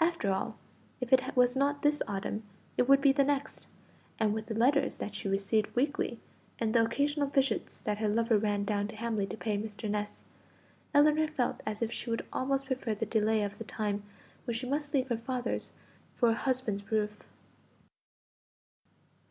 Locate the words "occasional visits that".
6.84-7.96